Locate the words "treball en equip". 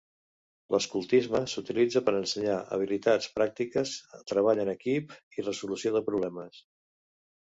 4.31-5.13